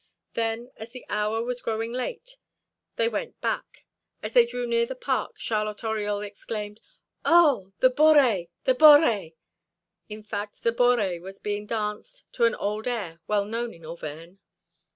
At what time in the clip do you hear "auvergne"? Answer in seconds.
13.85-14.37